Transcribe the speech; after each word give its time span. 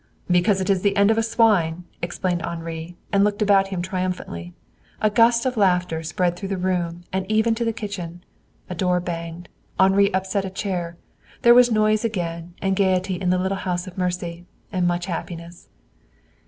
"Because 0.31 0.59
it 0.59 0.67
is 0.71 0.81
the 0.81 0.97
end 0.97 1.11
of 1.11 1.15
the 1.15 1.21
swine," 1.21 1.83
explained 2.01 2.41
Henri, 2.43 2.97
and 3.13 3.23
looked 3.23 3.43
about 3.43 3.67
him 3.67 3.83
triumphantly. 3.83 4.51
A 4.99 5.11
gust 5.11 5.45
of 5.45 5.57
laughter 5.57 6.01
spread 6.01 6.35
through 6.35 6.49
the 6.49 6.57
room 6.57 7.03
and 7.13 7.23
even 7.31 7.53
to 7.53 7.63
the 7.63 7.71
kitchen. 7.71 8.23
A 8.67 8.73
door 8.73 8.99
banged. 8.99 9.47
Henri 9.79 10.11
upset 10.11 10.43
a 10.43 10.49
chair. 10.49 10.97
There 11.43 11.53
was 11.53 11.69
noise 11.71 12.03
again, 12.03 12.55
and 12.63 12.75
gayety 12.75 13.13
in 13.13 13.29
the 13.29 13.37
little 13.37 13.59
house 13.59 13.85
of 13.85 13.95
mercy. 13.95 14.47
And 14.71 14.87
much 14.87 15.05
happiness. 15.05 15.69